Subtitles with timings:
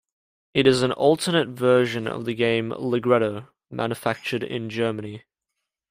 [0.55, 5.25] It is an alternate version of the game Ligretto, manufactured in Germany.